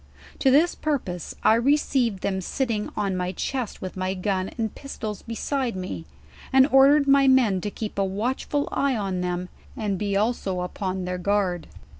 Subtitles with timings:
[0.39, 4.73] To this pur pose, I received them sitting on my chest with my gun and
[4.73, 6.05] pistols beside me,
[6.51, 11.05] and ordered rny men to keep a watchful eye on them and be also upon
[11.05, 11.67] thuir guard